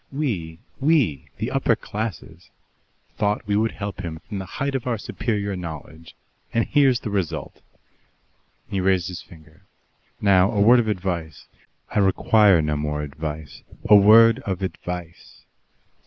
[0.11, 2.49] We we, the upper classes
[3.19, 6.15] thought we would help him from the height of our superior knowledge
[6.51, 7.61] and here's the result!"
[8.67, 9.67] He raised his finger.
[10.19, 11.45] "Now, a word of advice."
[11.91, 15.45] "I require no more advice." "A word of advice.